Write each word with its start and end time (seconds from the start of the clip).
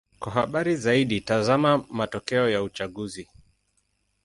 Kwa 0.19 0.31
habari 0.31 0.75
zaidi: 0.75 1.21
tazama 1.21 1.85
matokeo 1.89 2.49
ya 2.49 2.63
uchaguzi. 2.63 3.27